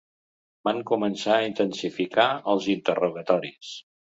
Van 0.69 0.79
començar 0.91 1.35
a 1.41 1.45
intensificar 1.49 2.27
els 2.55 2.71
interrogatoris. 2.77 3.79